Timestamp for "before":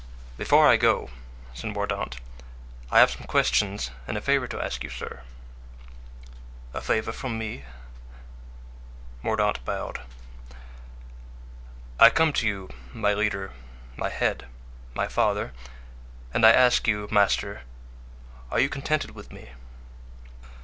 0.35-0.67